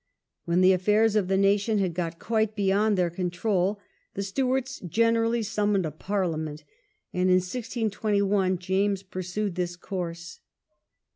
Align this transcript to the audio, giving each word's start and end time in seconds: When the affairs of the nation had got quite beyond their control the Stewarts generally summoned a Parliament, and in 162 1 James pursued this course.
When 0.45 0.61
the 0.61 0.73
affairs 0.73 1.15
of 1.15 1.27
the 1.27 1.37
nation 1.37 1.77
had 1.77 1.93
got 1.93 2.17
quite 2.17 2.55
beyond 2.55 2.97
their 2.97 3.11
control 3.11 3.79
the 4.15 4.23
Stewarts 4.23 4.79
generally 4.79 5.43
summoned 5.43 5.85
a 5.85 5.91
Parliament, 5.91 6.63
and 7.13 7.29
in 7.29 7.35
162 7.35 8.25
1 8.25 8.57
James 8.57 9.03
pursued 9.03 9.53
this 9.53 9.75
course. 9.75 10.39